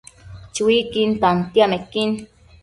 [0.53, 2.09] Chuiquin tantiamequin